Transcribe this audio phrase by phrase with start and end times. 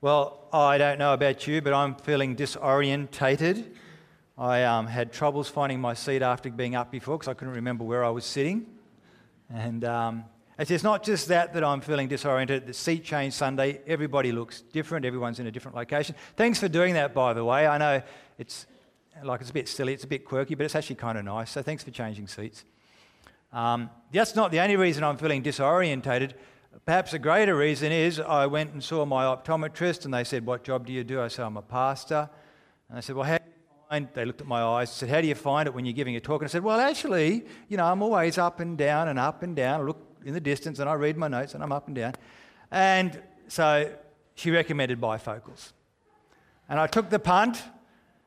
[0.00, 3.66] Well, I don't know about you, but I'm feeling disorientated.
[4.38, 7.82] I um, had troubles finding my seat after being up before because I couldn't remember
[7.82, 8.64] where I was sitting.
[9.52, 10.24] And um,
[10.56, 12.68] it's not just that that I'm feeling disoriented.
[12.68, 15.04] The seat change Sunday, everybody looks different.
[15.04, 16.14] Everyone's in a different location.
[16.36, 17.66] Thanks for doing that, by the way.
[17.66, 18.00] I know
[18.38, 18.66] it's
[19.24, 21.50] like it's a bit silly, it's a bit quirky, but it's actually kind of nice.
[21.50, 22.64] So thanks for changing seats.
[23.52, 26.34] Um, that's not the only reason I'm feeling disorientated.
[26.84, 30.64] Perhaps a greater reason is I went and saw my optometrist and they said, What
[30.64, 31.20] job do you do?
[31.20, 32.28] I said, I'm a pastor.
[32.88, 35.08] And I said, Well, how do you find They looked at my eyes and said,
[35.08, 36.42] How do you find it when you're giving a talk?
[36.42, 39.56] And I said, Well, actually, you know, I'm always up and down and up and
[39.56, 39.80] down.
[39.80, 42.14] I look in the distance and I read my notes and I'm up and down.
[42.70, 43.90] And so
[44.34, 45.72] she recommended bifocals.
[46.68, 47.62] And I took the punt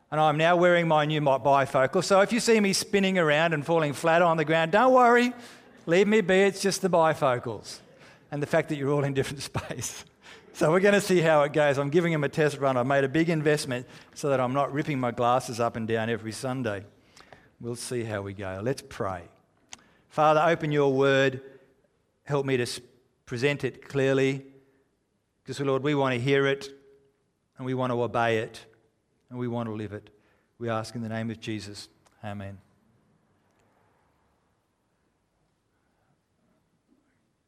[0.09, 2.03] and I'm now wearing my new bifocal.
[2.03, 5.31] So if you see me spinning around and falling flat on the ground, don't worry,
[5.85, 7.79] leave me be, it's just the bifocals
[8.31, 10.05] and the fact that you're all in different space.
[10.53, 11.77] So we're going to see how it goes.
[11.77, 12.77] I'm giving him a test run.
[12.77, 16.09] I've made a big investment so that I'm not ripping my glasses up and down
[16.09, 16.83] every Sunday.
[17.59, 18.59] We'll see how we go.
[18.61, 19.23] Let's pray.
[20.09, 21.41] Father, open your word.
[22.23, 22.81] Help me to
[23.25, 24.45] present it clearly.
[25.43, 26.69] Because, Lord, we want to hear it
[27.57, 28.65] and we want to obey it
[29.29, 30.09] and we want to live it.
[30.59, 31.87] We ask in the name of Jesus.
[32.23, 32.57] Amen.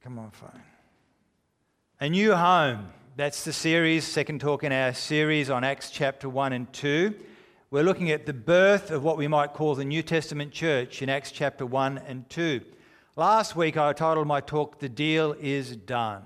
[0.03, 0.72] Come on, phone.
[2.03, 2.89] A new home.
[3.15, 7.15] That's the series, second talk in our series on Acts chapter 1 and 2.
[7.71, 11.07] We're looking at the birth of what we might call the New Testament church in
[11.07, 12.59] Acts chapter 1 and 2.
[13.15, 16.23] Last week I titled my talk, The Deal is Done.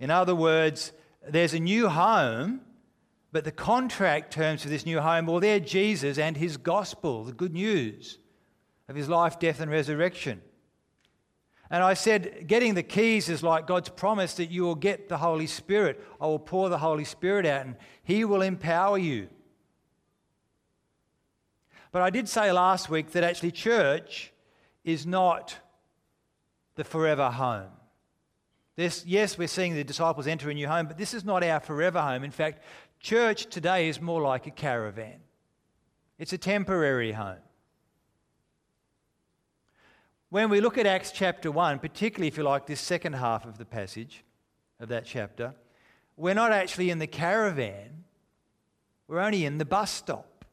[0.00, 0.92] In other words,
[1.28, 2.62] there's a new home,
[3.32, 7.34] but the contract terms for this new home, well, they're Jesus and his gospel, the
[7.34, 8.16] good news
[8.88, 10.40] of his life, death, and resurrection.
[11.70, 15.18] And I said, getting the keys is like God's promise that you will get the
[15.18, 16.02] Holy Spirit.
[16.20, 19.28] I will pour the Holy Spirit out and He will empower you.
[21.90, 24.32] But I did say last week that actually church
[24.84, 25.56] is not
[26.76, 27.70] the forever home.
[28.76, 31.60] This, yes, we're seeing the disciples enter a new home, but this is not our
[31.60, 32.22] forever home.
[32.22, 32.62] In fact,
[33.00, 35.20] church today is more like a caravan,
[36.18, 37.38] it's a temporary home.
[40.28, 43.58] When we look at Acts chapter 1, particularly if you like this second half of
[43.58, 44.24] the passage
[44.80, 45.54] of that chapter,
[46.16, 48.04] we're not actually in the caravan,
[49.06, 50.44] we're only in the bus stop.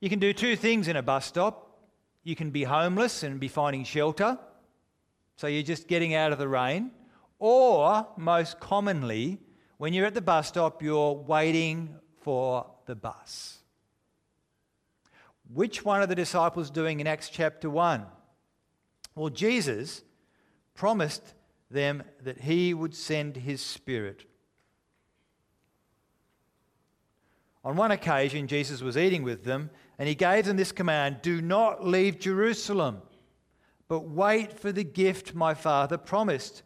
[0.00, 1.78] You can do two things in a bus stop.
[2.22, 4.38] You can be homeless and be finding shelter,
[5.36, 6.90] so you're just getting out of the rain.
[7.38, 9.38] Or, most commonly,
[9.78, 13.58] when you're at the bus stop, you're waiting for the bus.
[15.52, 18.04] Which one are the disciples doing in Acts chapter 1?
[19.14, 20.02] Well, Jesus
[20.74, 21.34] promised
[21.70, 24.24] them that he would send his spirit.
[27.64, 31.40] On one occasion, Jesus was eating with them and he gave them this command Do
[31.40, 33.02] not leave Jerusalem,
[33.88, 36.62] but wait for the gift my Father promised,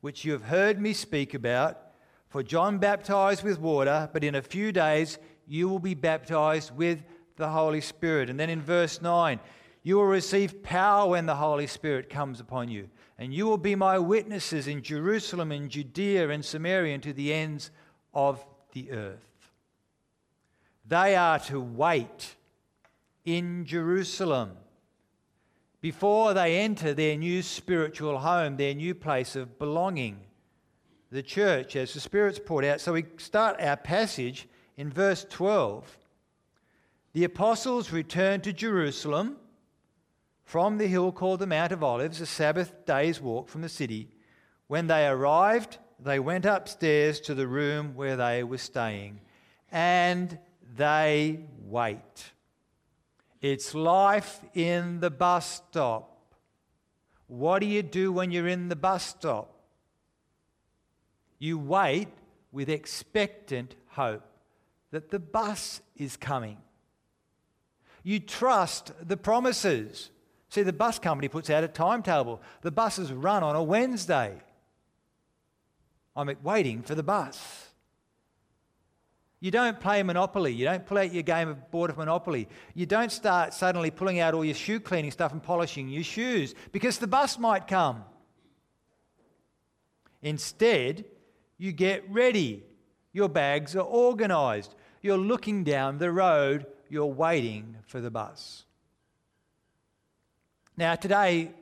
[0.00, 1.80] which you have heard me speak about.
[2.28, 7.02] For John baptized with water, but in a few days you will be baptized with
[7.36, 8.30] the Holy Spirit.
[8.30, 9.40] And then in verse 9,
[9.82, 12.88] you will receive power when the Holy Spirit comes upon you.
[13.18, 17.32] And you will be my witnesses in Jerusalem, in Judea, and Samaria, and to the
[17.32, 17.70] ends
[18.12, 19.52] of the earth.
[20.86, 22.34] They are to wait
[23.24, 24.56] in Jerusalem
[25.80, 30.18] before they enter their new spiritual home, their new place of belonging,
[31.10, 32.80] the church, as the Spirit's poured out.
[32.80, 35.98] So we start our passage in verse 12
[37.14, 39.36] the apostles returned to Jerusalem
[40.42, 44.08] from the hill called the Mount of Olives, a Sabbath day's walk from the city.
[44.66, 49.20] When they arrived, they went upstairs to the room where they were staying,
[49.70, 50.36] and
[50.76, 52.32] they wait.
[53.40, 56.34] It's life in the bus stop.
[57.28, 59.54] What do you do when you're in the bus stop?
[61.38, 62.08] You wait
[62.50, 64.24] with expectant hope
[64.90, 66.58] that the bus is coming.
[68.04, 70.10] You trust the promises.
[70.50, 72.40] See, the bus company puts out a timetable.
[72.60, 74.40] The buses run on a Wednesday.
[76.14, 77.70] I'm waiting for the bus.
[79.40, 80.52] You don't play Monopoly.
[80.52, 82.48] You don't pull out your game of board of Monopoly.
[82.74, 86.54] You don't start suddenly pulling out all your shoe cleaning stuff and polishing your shoes
[86.72, 88.04] because the bus might come.
[90.22, 91.04] Instead,
[91.58, 92.64] you get ready.
[93.12, 94.74] Your bags are organized.
[95.02, 98.64] You're looking down the road you're waiting for the bus.
[100.76, 101.52] Now, today,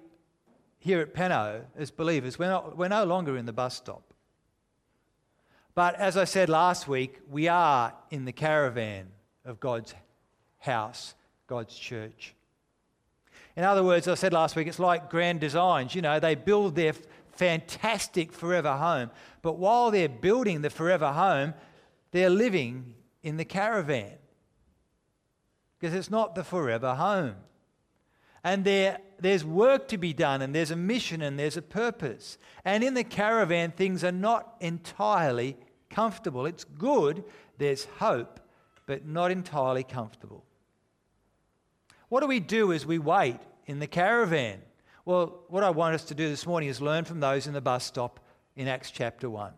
[0.78, 4.02] here at Penno, as believers, we're, not, we're no longer in the bus stop.
[5.74, 9.08] But as I said last week, we are in the caravan
[9.44, 9.94] of God's
[10.58, 11.14] house,
[11.46, 12.34] God's church.
[13.56, 15.94] In other words, I said last week, it's like grand designs.
[15.94, 16.94] You know, they build their
[17.32, 19.10] fantastic forever home,
[19.40, 21.54] but while they're building the forever home,
[22.10, 24.12] they're living in the caravan
[25.82, 27.34] because it's not the forever home.
[28.44, 32.38] And there, there's work to be done, and there's a mission, and there's a purpose.
[32.64, 35.56] And in the caravan, things are not entirely
[35.90, 36.46] comfortable.
[36.46, 37.24] It's good,
[37.58, 38.38] there's hope,
[38.86, 40.44] but not entirely comfortable.
[42.08, 44.60] What do we do as we wait in the caravan?
[45.04, 47.60] Well, what I want us to do this morning is learn from those in the
[47.60, 48.20] bus stop
[48.54, 49.52] in Acts chapter 1,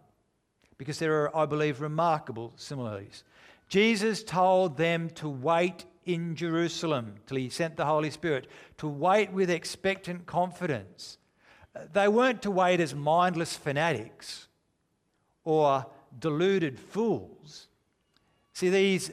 [0.79, 3.25] because there are, I believe, remarkable similarities.
[3.69, 8.47] Jesus told them to wait in Jerusalem till he sent the Holy Spirit,
[8.79, 11.19] to wait with expectant confidence.
[11.75, 14.49] Uh, they weren't to wait as mindless fanatics
[15.45, 15.87] or
[16.19, 17.69] deluded fools.
[18.53, 19.11] See, these,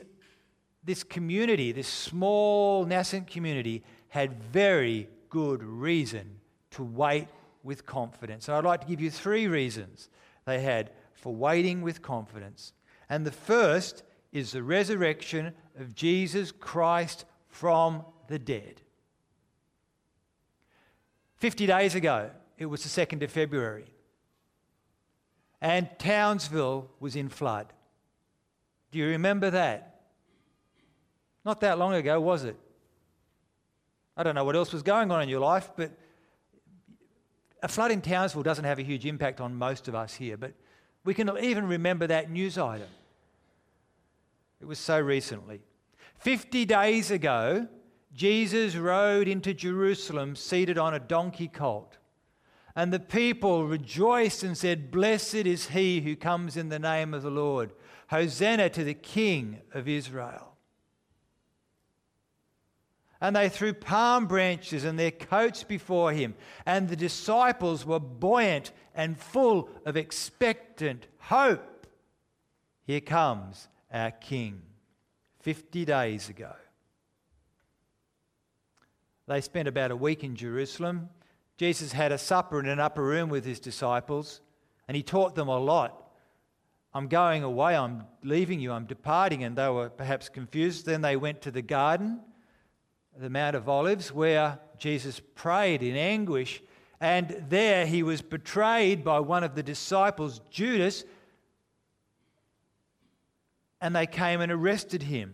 [0.83, 6.39] this community, this small, nascent community, had very good reason
[6.71, 7.27] to wait
[7.63, 8.47] with confidence.
[8.47, 10.09] And I'd like to give you three reasons
[10.45, 12.73] they had for waiting with confidence.
[13.09, 18.81] And the first is the resurrection of Jesus Christ from the dead.
[21.37, 23.85] 50 days ago, it was the 2nd of February,
[25.59, 27.67] and Townsville was in flood.
[28.91, 30.01] Do you remember that?
[31.43, 32.55] Not that long ago, was it?
[34.15, 35.91] I don't know what else was going on in your life, but
[37.63, 40.53] a flood in Townsville doesn't have a huge impact on most of us here, but
[41.03, 42.87] we can even remember that news item.
[44.61, 45.61] It was so recently.
[46.19, 47.67] 50 days ago,
[48.13, 51.97] Jesus rode into Jerusalem seated on a donkey colt.
[52.75, 57.23] And the people rejoiced and said, Blessed is he who comes in the name of
[57.23, 57.73] the Lord.
[58.09, 60.55] Hosanna to the King of Israel.
[63.19, 66.35] And they threw palm branches and their coats before him.
[66.67, 71.87] And the disciples were buoyant and full of expectant hope.
[72.85, 74.61] Here comes our King.
[75.41, 76.53] 50 days ago.
[79.27, 81.09] They spent about a week in Jerusalem.
[81.57, 84.41] Jesus had a supper in an upper room with his disciples,
[84.87, 86.09] and he taught them a lot.
[86.93, 89.43] I'm going away, I'm leaving you, I'm departing.
[89.43, 90.85] And they were perhaps confused.
[90.85, 92.19] Then they went to the garden,
[93.17, 96.61] the Mount of Olives, where Jesus prayed in anguish.
[96.99, 101.05] And there he was betrayed by one of the disciples, Judas,
[103.81, 105.33] and they came and arrested him.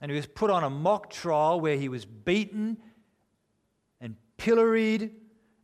[0.00, 2.78] And he was put on a mock trial where he was beaten
[4.00, 5.12] and pilloried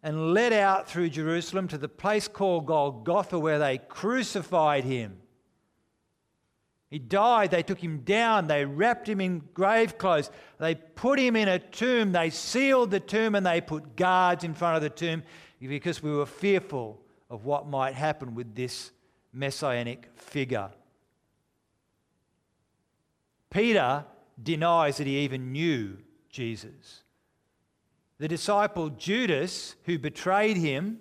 [0.03, 5.17] and led out through Jerusalem to the place called Golgotha where they crucified him.
[6.89, 7.51] He died.
[7.51, 8.47] They took him down.
[8.47, 10.31] They wrapped him in grave clothes.
[10.59, 12.13] They put him in a tomb.
[12.13, 15.23] They sealed the tomb and they put guards in front of the tomb
[15.61, 18.93] because we were fearful of what might happen with this
[19.33, 20.71] messianic figure.
[23.51, 24.05] Peter
[24.43, 25.97] denies that he even knew
[26.29, 27.03] Jesus.
[28.19, 31.01] The disciple Judas, who betrayed him,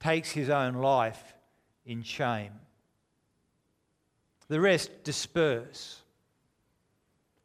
[0.00, 1.34] takes his own life
[1.84, 2.52] in shame.
[4.48, 6.00] The rest disperse.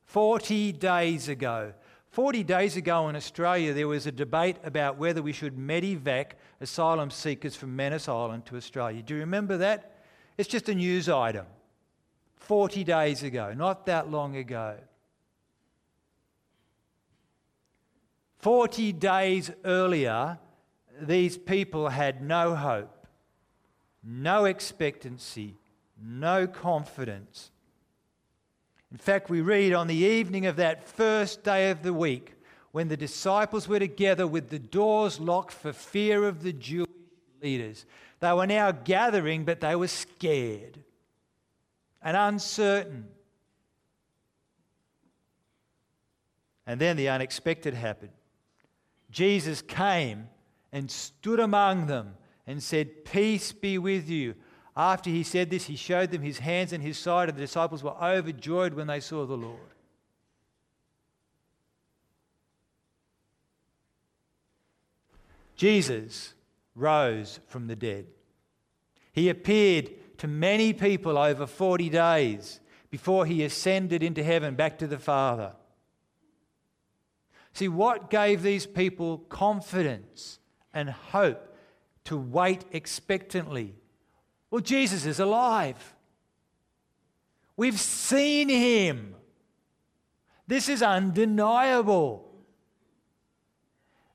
[0.05, 1.73] 40 days ago,
[2.15, 7.11] 40 days ago in Australia, there was a debate about whether we should medivac asylum
[7.11, 9.01] seekers from Manus Island to Australia.
[9.01, 9.97] Do you remember that?
[10.37, 11.45] It's just a news item.
[12.37, 14.77] 40 days ago, not that long ago.
[18.37, 20.37] 40 days earlier,
[21.01, 23.07] these people had no hope,
[24.03, 25.55] no expectancy,
[25.99, 27.49] no confidence.
[28.91, 32.33] In fact, we read on the evening of that first day of the week,
[32.71, 36.89] when the disciples were together with the doors locked for fear of the Jewish
[37.41, 37.85] leaders,
[38.19, 40.79] they were now gathering, but they were scared
[42.05, 43.07] and uncertain.
[46.67, 48.11] And then the unexpected happened.
[49.09, 50.29] Jesus came
[50.71, 52.13] and stood among them
[52.45, 54.35] and said, Peace be with you.
[54.77, 57.83] After he said this, he showed them his hands and his side, and the disciples
[57.83, 59.59] were overjoyed when they saw the Lord.
[65.55, 66.33] Jesus
[66.75, 68.07] rose from the dead.
[69.13, 74.87] He appeared to many people over 40 days before he ascended into heaven back to
[74.87, 75.55] the Father.
[77.53, 80.39] See, what gave these people confidence
[80.73, 81.55] and hope
[82.05, 83.75] to wait expectantly
[84.51, 85.95] Well, Jesus is alive.
[87.57, 89.15] We've seen him.
[90.47, 92.24] This is undeniable.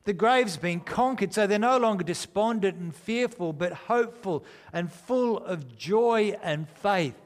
[0.05, 5.39] The grave's been conquered, so they're no longer despondent and fearful, but hopeful and full
[5.39, 7.21] of joy and faith.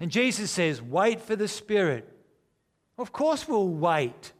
[0.00, 2.12] And Jesus says, Wait for the Spirit.
[2.98, 4.32] Of course, we'll wait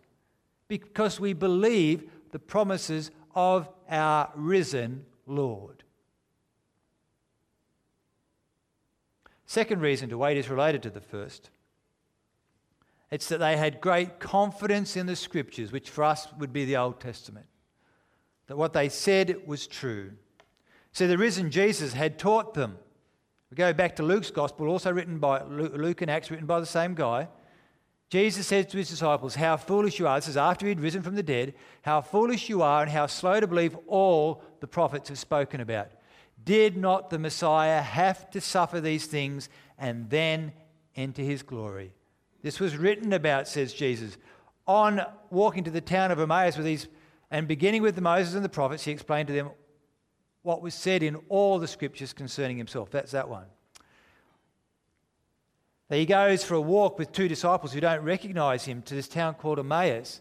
[0.68, 5.85] because we believe the promises of our risen Lord.
[9.47, 11.50] Second reason to wait is related to the first.
[13.10, 16.76] It's that they had great confidence in the scriptures, which for us would be the
[16.76, 17.46] Old Testament,
[18.48, 20.12] that what they said was true.
[20.92, 22.78] So the risen Jesus had taught them.
[23.50, 26.66] We go back to Luke's gospel, also written by Luke and Acts, written by the
[26.66, 27.28] same guy.
[28.08, 30.18] Jesus said to his disciples, How foolish you are.
[30.18, 31.54] This is after he'd risen from the dead.
[31.82, 35.88] How foolish you are, and how slow to believe all the prophets have spoken about.
[36.44, 39.48] Did not the Messiah have to suffer these things
[39.78, 40.52] and then
[40.94, 41.95] enter his glory?
[42.46, 44.16] This was written about, says Jesus.
[44.68, 46.86] On walking to the town of Emmaus with these,
[47.28, 49.50] and beginning with the Moses and the prophets, he explained to them
[50.42, 52.88] what was said in all the scriptures concerning himself.
[52.88, 53.46] That's that one.
[55.88, 59.34] He goes for a walk with two disciples who don't recognize him to this town
[59.34, 60.20] called Emmaus.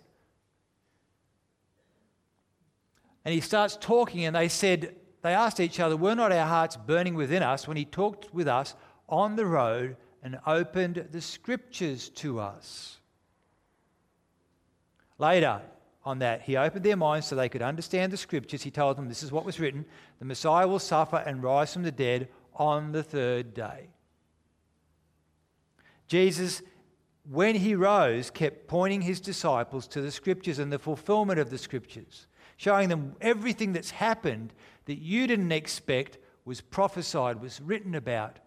[3.24, 6.76] And he starts talking, and they said, they asked each other, Were not our hearts
[6.76, 8.74] burning within us when he talked with us
[9.08, 12.98] on the road and opened the scriptures to us.
[15.20, 15.62] Later
[16.04, 18.64] on that, he opened their minds so they could understand the scriptures.
[18.64, 19.86] He told them this is what was written
[20.18, 23.90] the Messiah will suffer and rise from the dead on the third day.
[26.08, 26.64] Jesus,
[27.30, 31.58] when he rose, kept pointing his disciples to the scriptures and the fulfillment of the
[31.60, 32.26] scriptures,
[32.58, 34.54] showing them everything that's happened
[34.86, 38.40] that you didn't expect was prophesied, was written about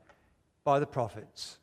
[0.65, 1.59] by the prophets.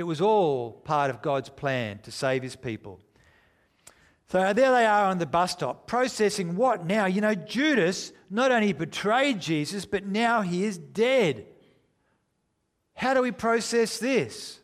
[0.00, 3.00] It was all part of God's plan to save his people.
[4.28, 7.04] So there they are on the bus stop, processing what now?
[7.04, 11.44] You know, Judas not only betrayed Jesus, but now he is dead.
[12.94, 14.60] How do we process this?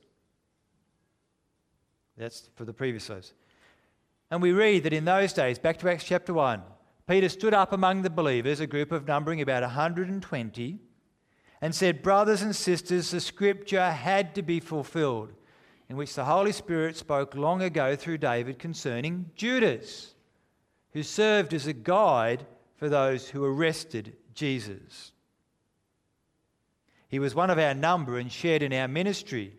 [2.16, 3.34] That's for the previous verse.
[4.30, 6.62] And we read that in those days, back to Acts chapter 1,
[7.06, 10.80] Peter stood up among the believers, a group of numbering about 120,
[11.60, 15.32] and said, Brothers and sisters, the scripture had to be fulfilled,
[15.88, 20.14] in which the Holy Spirit spoke long ago through David concerning Judas,
[20.92, 22.46] who served as a guide
[22.76, 25.12] for those who arrested Jesus.
[27.08, 29.54] He was one of our number and shared in our ministry.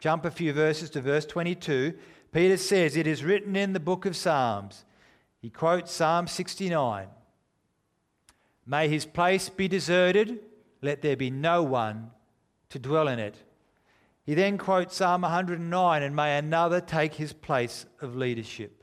[0.00, 1.94] Jump a few verses to verse 22.
[2.32, 4.84] Peter says, It is written in the book of Psalms.
[5.40, 7.08] He quotes Psalm 69
[8.66, 10.40] May his place be deserted
[10.82, 12.10] let there be no one
[12.70, 13.36] to dwell in it.
[14.24, 18.82] He then quotes Psalm 109 and may another take his place of leadership.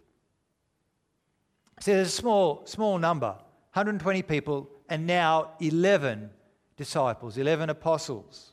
[1.80, 3.36] So there's a small, small number
[3.74, 6.30] 120 people, and now 11
[6.78, 8.52] disciples, 11 apostles.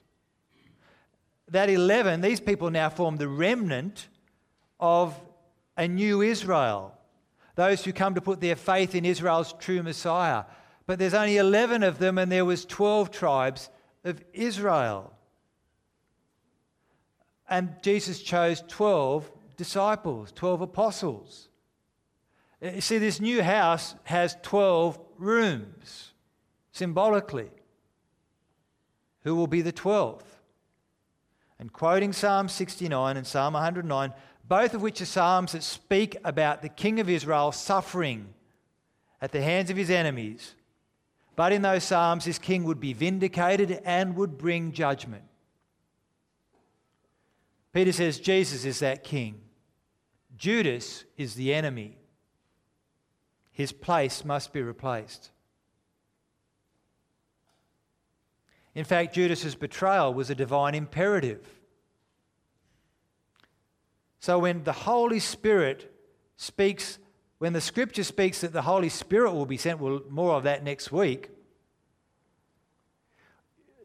[1.49, 4.09] That 11, these people now form the remnant
[4.78, 5.20] of
[5.76, 6.94] a new Israel.
[7.54, 10.44] Those who come to put their faith in Israel's true Messiah,
[10.90, 13.70] but there's only 11 of them and there was 12 tribes
[14.02, 15.12] of Israel.
[17.49, 21.49] And Jesus chose 12 disciples, 12 apostles.
[22.61, 26.11] You see, this new house has 12 rooms,
[26.73, 27.52] symbolically.
[29.23, 30.26] Who will be the 12th?
[31.61, 34.12] And quoting Psalm 69 and Psalm 109,
[34.49, 38.35] both of which are Psalms that speak about the King of Israel suffering
[39.23, 40.56] at the hands of his enemies,
[41.40, 45.25] but in those Psalms, this king would be vindicated and would bring judgment.
[47.73, 49.40] Peter says Jesus is that king.
[50.37, 51.97] Judas is the enemy.
[53.52, 55.30] His place must be replaced.
[58.75, 61.49] In fact, Judas's betrayal was a divine imperative.
[64.18, 65.90] So when the Holy Spirit
[66.37, 66.99] speaks
[67.40, 70.62] when the scripture speaks that the Holy Spirit will be sent, well, more of that
[70.62, 71.30] next week,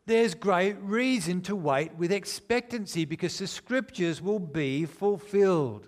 [0.05, 5.87] there's great reason to wait with expectancy because the scriptures will be fulfilled.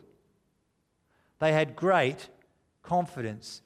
[1.40, 2.30] They had great
[2.84, 3.62] confidence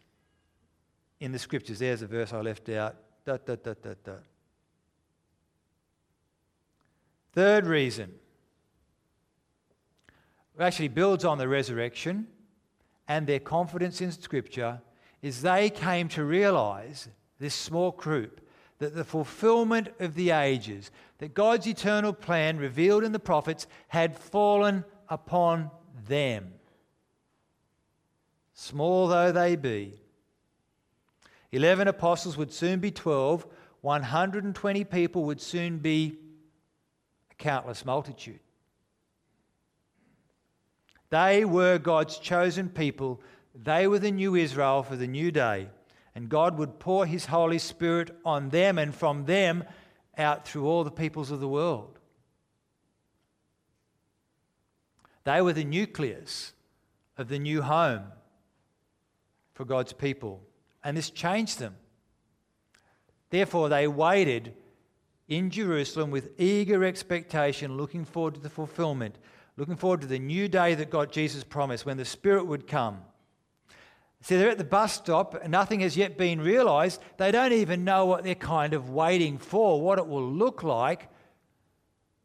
[1.19, 1.77] in the scriptures.
[1.77, 2.95] There's a verse I left out.
[3.23, 4.15] Da, da, da, da, da.
[7.33, 8.11] Third reason
[10.59, 12.27] actually builds on the resurrection
[13.11, 14.81] and their confidence in Scripture
[15.21, 18.39] is they came to realize this small group,
[18.79, 24.17] that the fulfillment of the ages, that God's eternal plan revealed in the prophets had
[24.17, 25.69] fallen upon
[26.07, 26.53] them.
[28.53, 29.99] Small though they be.
[31.51, 33.45] Eleven apostles would soon be twelve,
[33.81, 36.17] 120 people would soon be
[37.29, 38.39] a countless multitude.
[41.11, 43.21] They were God's chosen people.
[43.53, 45.67] They were the new Israel for the new day.
[46.15, 49.63] And God would pour his Holy Spirit on them and from them
[50.17, 51.99] out through all the peoples of the world.
[55.23, 56.53] They were the nucleus
[57.17, 58.05] of the new home
[59.53, 60.41] for God's people.
[60.83, 61.75] And this changed them.
[63.29, 64.53] Therefore, they waited
[65.27, 69.17] in Jerusalem with eager expectation, looking forward to the fulfillment,
[69.61, 72.97] looking forward to the new day that God Jesus promised when the Spirit would come.
[74.21, 76.99] See, they're at the bus stop, and nothing has yet been realized.
[77.17, 81.09] They don't even know what they're kind of waiting for, what it will look like.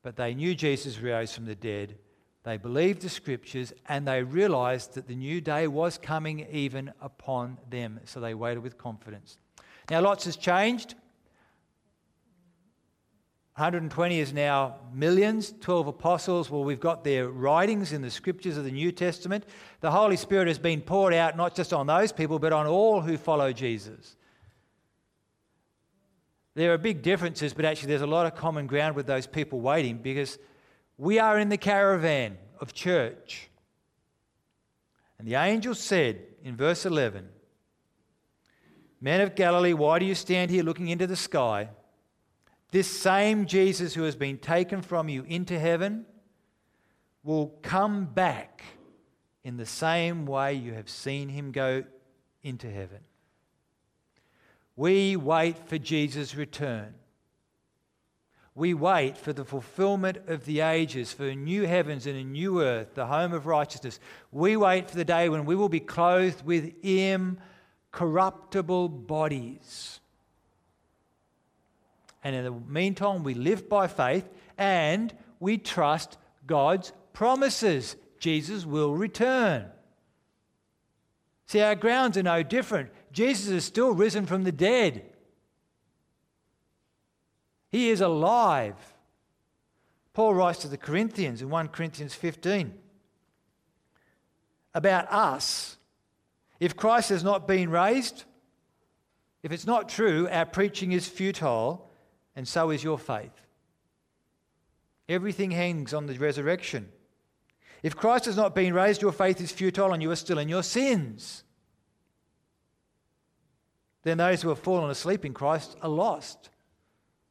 [0.02, 1.98] But they knew Jesus rose from the dead.
[2.44, 7.58] They believed the scriptures, and they realized that the new day was coming even upon
[7.68, 8.00] them.
[8.06, 9.36] So they waited with confidence.
[9.90, 10.94] Now, lots has changed.
[13.56, 16.50] 120 is now millions, 12 apostles.
[16.50, 19.44] Well, we've got their writings in the scriptures of the New Testament.
[19.80, 23.00] The Holy Spirit has been poured out not just on those people, but on all
[23.00, 24.16] who follow Jesus.
[26.54, 29.58] There are big differences, but actually, there's a lot of common ground with those people
[29.58, 30.38] waiting because
[30.98, 33.48] we are in the caravan of church.
[35.18, 37.26] And the angel said in verse 11,
[39.00, 41.70] Men of Galilee, why do you stand here looking into the sky?
[42.70, 46.04] This same Jesus who has been taken from you into heaven
[47.22, 48.62] will come back
[49.44, 51.84] in the same way you have seen him go
[52.42, 53.00] into heaven.
[54.74, 56.94] We wait for Jesus' return.
[58.54, 62.94] We wait for the fulfillment of the ages, for new heavens and a new earth,
[62.94, 64.00] the home of righteousness.
[64.32, 70.00] We wait for the day when we will be clothed with incorruptible bodies.
[72.26, 77.94] And in the meantime, we live by faith and we trust God's promises.
[78.18, 79.66] Jesus will return.
[81.46, 82.90] See, our grounds are no different.
[83.12, 85.04] Jesus is still risen from the dead,
[87.70, 88.74] He is alive.
[90.12, 92.74] Paul writes to the Corinthians in 1 Corinthians 15
[94.74, 95.76] about us
[96.58, 98.24] if Christ has not been raised,
[99.44, 101.85] if it's not true, our preaching is futile,
[102.36, 103.32] and so is your faith.
[105.08, 106.88] Everything hangs on the resurrection.
[107.82, 110.48] If Christ has not been raised, your faith is futile and you are still in
[110.48, 111.42] your sins.
[114.02, 116.50] Then those who have fallen asleep in Christ are lost.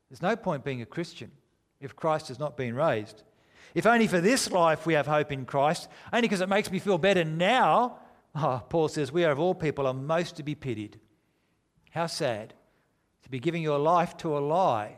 [0.09, 1.31] There's no point being a Christian
[1.79, 3.23] if Christ has not been raised.
[3.73, 6.79] If only for this life we have hope in Christ, only because it makes me
[6.79, 7.99] feel better now,
[8.35, 10.99] Oh, Paul says, We are of all people are most to be pitied.
[11.91, 12.53] How sad
[13.25, 14.95] to be giving your life to a lie.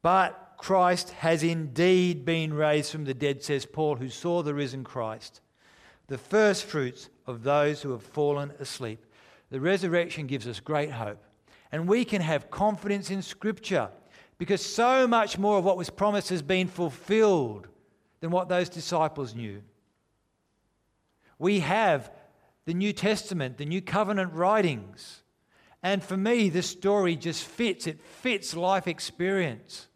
[0.00, 4.84] But Christ has indeed been raised from the dead, says Paul, who saw the risen
[4.84, 5.40] Christ,
[6.06, 9.04] the first fruits of those who have fallen asleep.
[9.50, 11.22] The resurrection gives us great hope.
[11.72, 13.90] And we can have confidence in Scripture
[14.38, 17.68] because so much more of what was promised has been fulfilled
[18.20, 19.62] than what those disciples knew.
[21.38, 22.12] We have
[22.64, 25.21] the New Testament, the New Covenant writings.
[25.82, 27.86] And for me, this story just fits.
[27.86, 29.88] It fits life experience.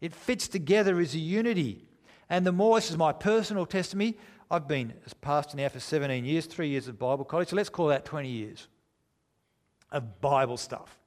[0.00, 1.88] It fits together as a unity.
[2.28, 4.16] And the more, this is my personal testimony,
[4.50, 7.68] I've been as pastor now for 17 years, three years of Bible college, so let's
[7.68, 8.68] call that 20 years
[9.90, 10.98] of Bible stuff.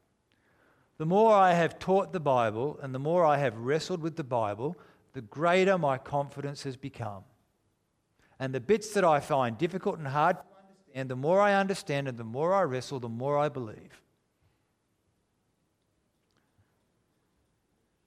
[0.97, 4.23] The more I have taught the Bible and the more I have wrestled with the
[4.23, 4.77] Bible,
[5.13, 7.23] the greater my confidence has become.
[8.39, 10.37] And the bits that I find difficult and hard
[10.95, 14.01] understand, the more I understand and the more I wrestle, the more I believe.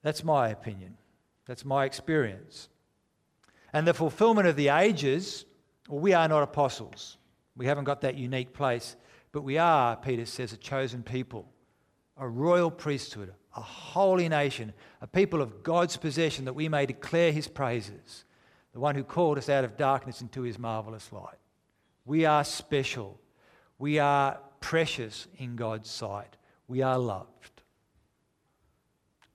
[0.01, 0.97] That's my opinion.
[1.45, 2.69] That's my experience.
[3.73, 5.45] And the fulfillment of the ages,
[5.87, 7.17] well, we are not apostles.
[7.55, 8.95] We haven't got that unique place.
[9.31, 11.47] But we are, Peter says, a chosen people,
[12.17, 17.31] a royal priesthood, a holy nation, a people of God's possession that we may declare
[17.31, 18.25] his praises
[18.73, 21.37] the one who called us out of darkness into his marvelous light.
[22.09, 23.19] We are special.
[23.77, 26.37] We are precious in God's sight.
[26.67, 27.61] We are loved.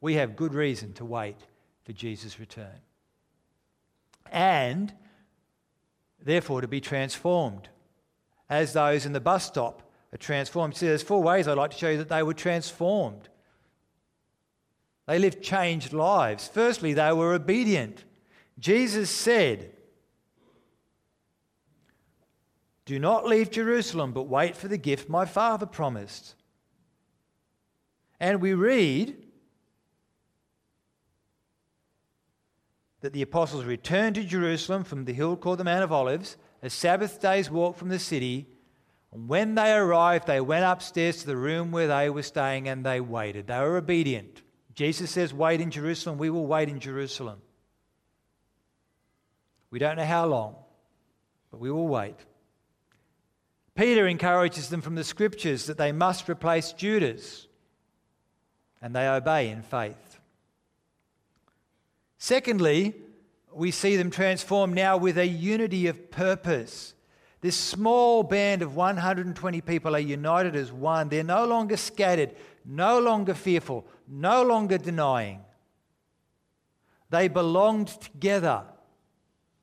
[0.01, 1.37] We have good reason to wait
[1.85, 2.81] for Jesus' return.
[4.33, 4.93] And
[6.21, 7.69] therefore to be transformed
[8.51, 10.75] as those in the bus stop are transformed.
[10.75, 13.29] See, there's four ways I'd like to show you that they were transformed.
[15.07, 16.51] They lived changed lives.
[16.53, 18.03] Firstly, they were obedient.
[18.59, 19.74] Jesus said,
[22.85, 26.35] Do not leave Jerusalem, but wait for the gift my Father promised.
[28.21, 29.17] And we read
[33.01, 36.71] that the apostles returned to Jerusalem from the hill called the Mount of Olives, a
[36.71, 38.49] Sabbath day's walk from the city.
[39.13, 42.85] And when they arrived, they went upstairs to the room where they were staying and
[42.85, 43.47] they waited.
[43.47, 44.43] They were obedient.
[44.75, 46.19] Jesus says, Wait in Jerusalem.
[46.19, 47.41] We will wait in Jerusalem.
[49.71, 50.57] We don't know how long,
[51.51, 52.17] but we will wait.
[53.75, 57.49] Peter encourages them from the scriptures that they must replace Judas,
[58.81, 60.21] and they obey in faith.
[62.19, 62.95] Secondly,
[63.53, 66.95] we see them transformed now with a unity of purpose.
[67.41, 71.09] This small band of 120 people are united as one.
[71.09, 72.35] They're no longer scattered,
[72.65, 75.41] no longer fearful, no longer denying.
[77.11, 78.63] They belonged together,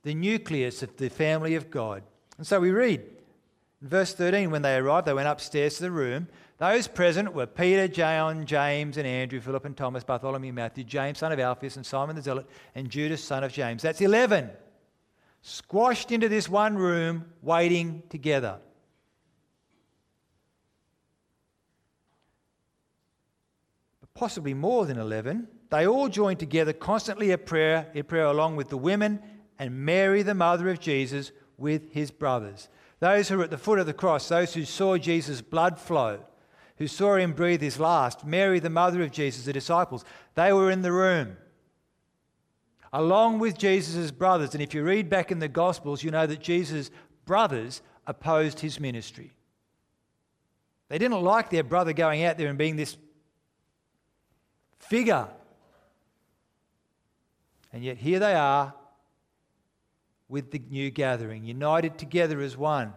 [0.03, 2.03] the nucleus of the family of God.
[2.37, 3.03] And so we read
[3.81, 6.27] in verse 13 when they arrived, they went upstairs to the room.
[6.57, 11.31] Those present were Peter, John, James, and Andrew, Philip and Thomas, Bartholomew, Matthew, James, son
[11.31, 13.81] of Alphaeus, and Simon the Zealot, and Judas, son of James.
[13.81, 14.51] That's 11.
[15.41, 18.59] Squashed into this one room, waiting together.
[24.01, 28.57] But possibly more than 11, they all joined together constantly at prayer, in prayer along
[28.57, 29.19] with the women
[29.57, 32.69] and Mary, the mother of Jesus, with his brothers.
[33.01, 36.19] Those who were at the foot of the cross, those who saw Jesus' blood flow,
[36.77, 40.69] who saw him breathe his last, Mary, the mother of Jesus, the disciples, they were
[40.69, 41.35] in the room.
[42.93, 44.53] Along with Jesus' brothers.
[44.53, 46.91] And if you read back in the Gospels, you know that Jesus'
[47.25, 49.33] brothers opposed his ministry.
[50.87, 52.97] They didn't like their brother going out there and being this
[54.77, 55.27] figure.
[57.73, 58.75] And yet here they are
[60.31, 62.93] with the new gathering, united together as one.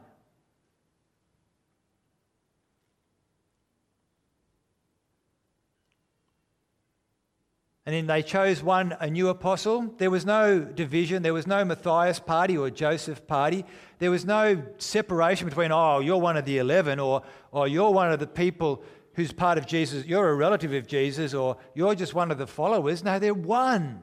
[7.86, 9.92] And then they chose one, a new apostle.
[9.98, 11.22] There was no division.
[11.22, 13.66] There was no Matthias party or Joseph party.
[13.98, 18.10] There was no separation between, oh, you're one of the 11 or, or you're one
[18.10, 18.82] of the people
[19.14, 22.46] who's part of Jesus, you're a relative of Jesus, or you're just one of the
[22.46, 23.04] followers.
[23.04, 24.02] No, they're one.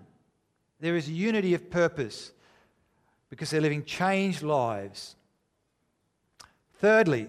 [0.80, 2.34] There is unity of purpose
[3.32, 5.16] because they're living changed lives.
[6.76, 7.28] Thirdly,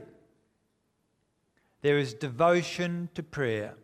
[1.81, 3.75] there is devotion to prayer.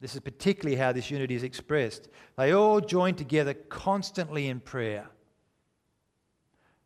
[0.00, 2.08] This is particularly how this unity is expressed.
[2.36, 5.08] They all joined together constantly in prayer.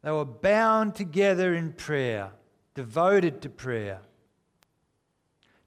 [0.03, 2.31] They were bound together in prayer,
[2.75, 4.01] devoted to prayer.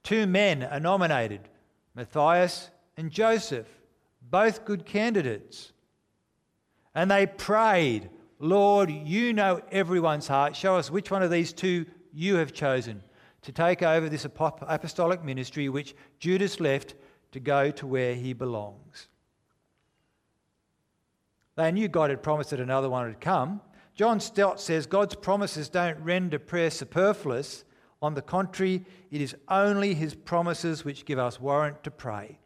[0.03, 1.49] Two men are nominated
[1.93, 3.67] Matthias and Joseph,
[4.21, 5.73] both good candidates.
[6.93, 10.55] And they prayed, Lord, you know everyone's heart.
[10.55, 13.03] Show us which one of these two you have chosen
[13.43, 16.95] to take over this apostolic ministry which Judas left
[17.31, 19.07] to go to where he belongs.
[21.55, 23.61] They knew God had promised that another one would come.
[23.95, 27.63] John Stott says God's promises don't render prayer superfluous,
[28.01, 32.39] on the contrary, it is only his promises which give us warrant to pray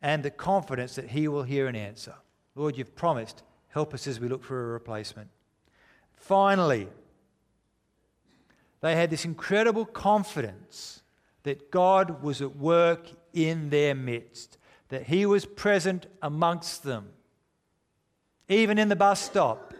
[0.00, 2.16] and the confidence that he will hear and answer.
[2.54, 3.42] Lord, you've promised.
[3.68, 5.28] Help us as we look for a replacement.
[6.14, 6.88] Finally,
[8.80, 11.02] they had this incredible confidence
[11.44, 17.08] that God was at work in their midst, that he was present amongst them,
[18.48, 19.72] even in the bus stop.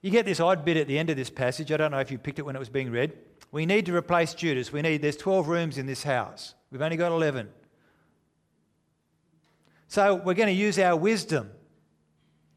[0.00, 1.72] You get this odd bit at the end of this passage.
[1.72, 3.12] I don't know if you picked it when it was being read.
[3.50, 4.72] We need to replace Judas.
[4.72, 6.54] We need, there's 12 rooms in this house.
[6.70, 7.48] We've only got 11.
[9.88, 11.50] So we're going to use our wisdom.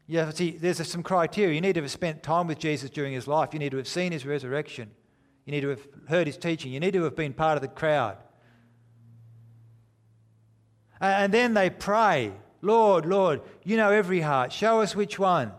[0.06, 1.54] You have see, there's some criteria.
[1.54, 3.50] You need to have spent time with Jesus during his life.
[3.52, 4.90] You need to have seen his resurrection.
[5.46, 6.72] You need to have heard his teaching.
[6.72, 8.16] You need to have been part of the crowd.
[11.00, 14.52] And then they pray, Lord, Lord, you know every heart.
[14.52, 15.52] Show us which one.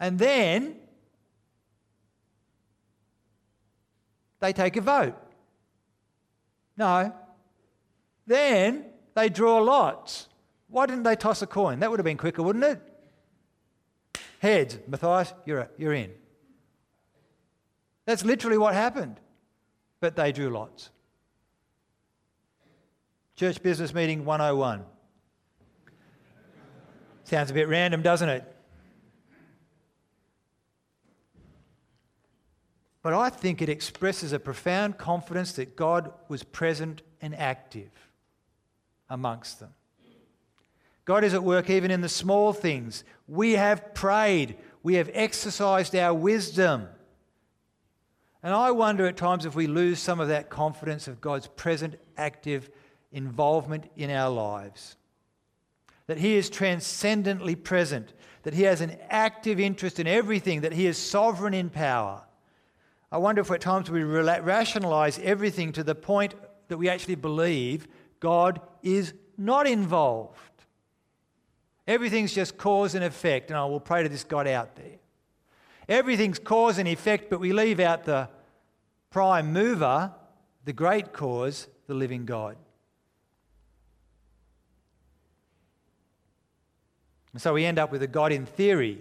[0.00, 0.76] And then
[4.40, 5.14] they take a vote.
[6.76, 7.12] No.
[8.26, 10.28] Then they draw lots.
[10.74, 11.78] Why didn't they toss a coin?
[11.78, 12.82] That would have been quicker, wouldn't it?
[14.40, 16.10] Heads, Matthias, you're, you're in.
[18.06, 19.20] That's literally what happened.
[20.00, 20.90] But they drew lots.
[23.36, 24.84] Church Business Meeting 101.
[27.22, 28.56] Sounds a bit random, doesn't it?
[33.00, 37.92] but I think it expresses a profound confidence that God was present and active
[39.08, 39.70] amongst them.
[41.04, 43.04] God is at work even in the small things.
[43.28, 46.88] We have prayed, we have exercised our wisdom.
[48.42, 51.96] And I wonder at times if we lose some of that confidence of God's present,
[52.16, 52.70] active
[53.10, 54.96] involvement in our lives.
[56.06, 58.12] That He is transcendently present,
[58.42, 62.22] that He has an active interest in everything, that He is sovereign in power.
[63.10, 66.34] I wonder if at times we rationalize everything to the point
[66.68, 67.88] that we actually believe
[68.20, 70.53] God is not involved.
[71.86, 74.96] Everything's just cause and effect, and I will pray to this God out there.
[75.88, 78.28] Everything's cause and effect, but we leave out the
[79.10, 80.12] prime mover,
[80.64, 82.56] the great cause, the living God.
[87.34, 88.98] And so we end up with a God in theory,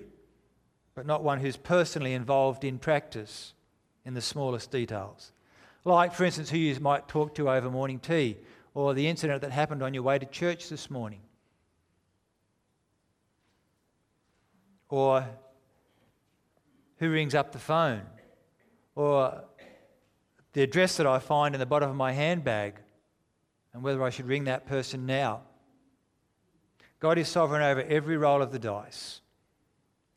[0.95, 3.53] but not one who's personally involved in practice
[4.05, 5.31] in the smallest details.
[5.85, 8.37] Like, for instance, who you might talk to over morning tea,
[8.73, 11.21] or the incident that happened on your way to church this morning,
[14.93, 15.25] or
[16.97, 18.03] who rings up the phone,
[18.95, 19.43] or
[20.53, 22.75] the address that I find in the bottom of my handbag,
[23.73, 25.41] and whether I should ring that person now.
[26.99, 29.21] God is sovereign over every roll of the dice,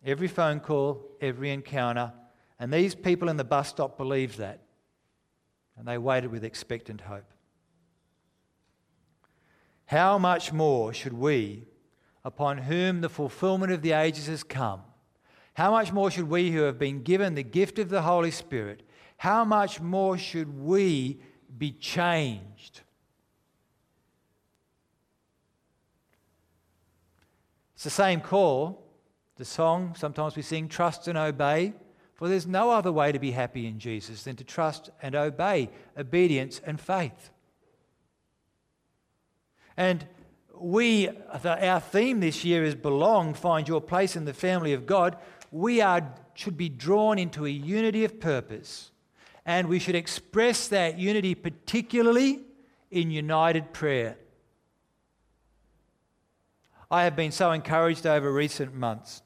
[0.04, 2.12] every phone call, every encounter
[2.58, 4.60] and these people in the bus stop believed that.
[5.76, 7.30] And they waited with expectant hope.
[9.86, 11.66] How much more should we,
[12.26, 14.82] upon whom the fulfillment of the ages has come,
[15.54, 18.82] how much more should we who have been given the gift of the Holy Spirit,
[19.16, 21.20] how much more should we
[21.56, 22.80] be changed?
[27.76, 28.84] It's the same call.
[29.36, 31.74] The song, sometimes we sing, Trust and Obey.
[32.14, 35.70] For there's no other way to be happy in Jesus than to trust and obey,
[35.96, 37.30] obedience and faith.
[39.76, 40.06] And
[40.60, 41.08] we,
[41.44, 45.16] our theme this year is belong, find your place in the family of God.
[45.50, 48.90] We are, should be drawn into a unity of purpose.
[49.44, 52.40] And we should express that unity particularly
[52.90, 54.16] in united prayer.
[56.90, 59.22] I have been so encouraged over recent months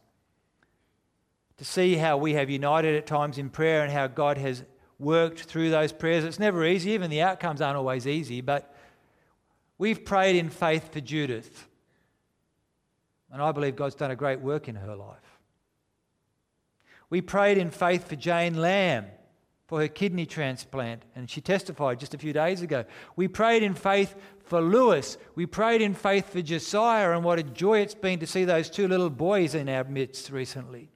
[1.58, 4.64] to see how we have united at times in prayer and how God has
[4.98, 6.24] worked through those prayers.
[6.24, 8.69] It's never easy, even the outcomes aren't always easy, but
[9.80, 11.66] we've prayed in faith for Judith.
[13.32, 15.38] And I believe God's done a great work in her life.
[17.08, 19.06] We prayed in faith for Jane Lamb
[19.66, 22.84] for her kidney transplant, and she testified just a few days ago.
[23.16, 24.14] We prayed in faith
[24.44, 25.16] for Lewis.
[25.34, 28.68] We prayed in faith for Josiah, and what a joy it's been to see those
[28.68, 30.90] two little boys in our midst recently.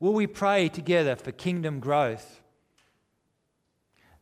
[0.00, 2.40] Will we pray together for kingdom growth?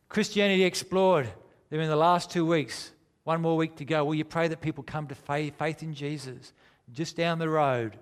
[0.09, 1.31] Christianity Explored,
[1.69, 2.91] they're in the last two weeks,
[3.23, 4.03] one more week to go.
[4.03, 6.53] Will you pray that people come to faith, faith in Jesus
[6.91, 7.97] just down the road?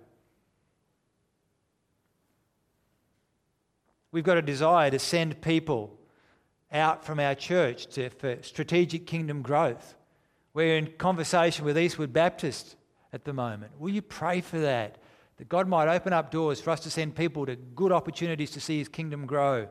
[4.12, 6.00] We've got a desire to send people
[6.72, 9.96] out from our church to, for strategic kingdom growth.
[10.54, 12.76] We're in conversation with Eastwood Baptist
[13.14, 13.80] at the moment.
[13.80, 14.98] Will you pray for that?
[15.38, 18.60] that God might open up doors for us to send people to good opportunities to
[18.60, 19.68] see His kingdom grow.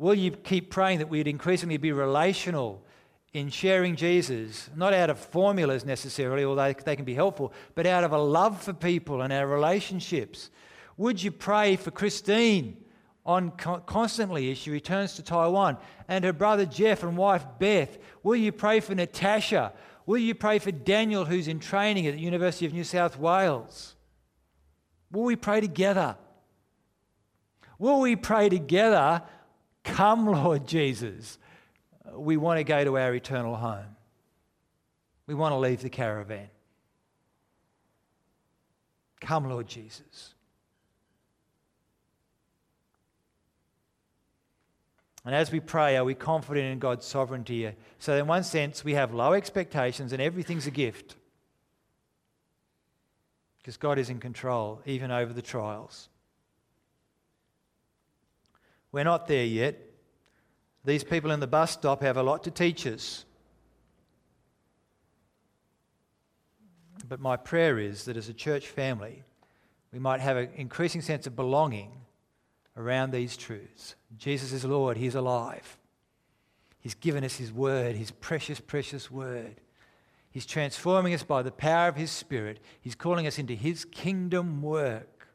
[0.00, 2.82] Will you keep praying that we'd increasingly be relational
[3.34, 8.02] in sharing Jesus, not out of formulas necessarily, although they can be helpful, but out
[8.02, 10.48] of a love for people and our relationships?
[10.96, 12.82] Would you pray for Christine
[13.26, 15.76] on constantly as she returns to Taiwan
[16.08, 17.98] and her brother Jeff and wife Beth?
[18.22, 19.74] Will you pray for Natasha?
[20.06, 23.96] Will you pray for Daniel, who's in training at the University of New South Wales?
[25.12, 26.16] Will we pray together?
[27.78, 29.24] Will we pray together?
[29.84, 31.38] Come, Lord Jesus.
[32.14, 33.96] We want to go to our eternal home.
[35.26, 36.48] We want to leave the caravan.
[39.20, 40.34] Come, Lord Jesus.
[45.24, 47.70] And as we pray, are we confident in God's sovereignty?
[47.98, 51.16] So, in one sense, we have low expectations and everything's a gift.
[53.58, 56.09] Because God is in control, even over the trials.
[58.92, 59.78] We're not there yet.
[60.84, 63.24] These people in the bus stop have a lot to teach us.
[67.08, 69.22] But my prayer is that as a church family,
[69.92, 71.92] we might have an increasing sense of belonging
[72.76, 73.94] around these truths.
[74.16, 75.78] Jesus is Lord, He's alive.
[76.78, 79.56] He's given us His word, His precious, precious word.
[80.30, 82.60] He's transforming us by the power of His Spirit.
[82.80, 85.28] He's calling us into His kingdom work.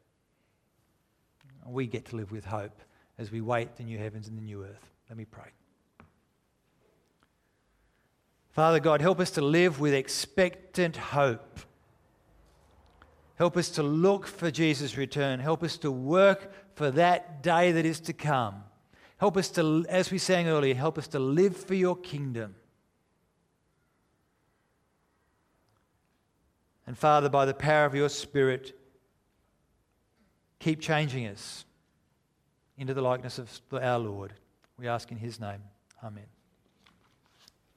[1.66, 2.80] we get to live with hope
[3.18, 4.90] as we wait the new heavens and the new earth.
[5.08, 5.50] Let me pray.
[8.50, 11.60] Father God, help us to live with expectant hope.
[13.34, 15.40] Help us to look for Jesus' return.
[15.40, 18.64] Help us to work for that day that is to come.
[19.18, 22.54] Help us to, as we sang earlier, help us to live for your kingdom.
[26.86, 28.74] And Father, by the power of your Spirit,
[30.58, 31.65] keep changing us
[32.78, 34.32] into the likeness of our Lord.
[34.78, 35.62] We ask in his name.
[36.02, 36.35] Amen.